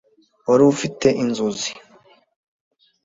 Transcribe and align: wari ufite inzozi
wari 0.47 0.63
ufite 0.73 1.07
inzozi 1.23 1.71